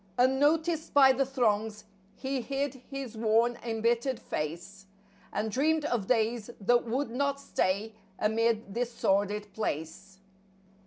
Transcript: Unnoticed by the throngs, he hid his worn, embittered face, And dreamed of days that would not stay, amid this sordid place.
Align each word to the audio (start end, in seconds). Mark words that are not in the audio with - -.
Unnoticed 0.17 0.95
by 0.95 1.11
the 1.11 1.27
throngs, 1.27 1.83
he 2.15 2.41
hid 2.41 2.81
his 2.89 3.15
worn, 3.15 3.55
embittered 3.63 4.19
face, 4.19 4.87
And 5.31 5.51
dreamed 5.51 5.85
of 5.85 6.07
days 6.07 6.49
that 6.59 6.85
would 6.87 7.11
not 7.11 7.39
stay, 7.39 7.93
amid 8.17 8.73
this 8.73 8.91
sordid 8.91 9.53
place. 9.53 10.17